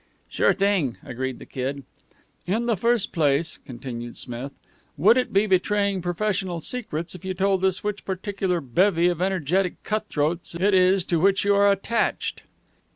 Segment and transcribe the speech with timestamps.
[0.27, 1.83] "Sure thing," agreed the Kid.
[2.47, 4.51] "In the first place," continued Smith,
[4.97, 9.83] "would it be betraying professional secrets if you told us which particular bevy of energetic
[9.83, 12.41] cutthroats it is to which you are attached?"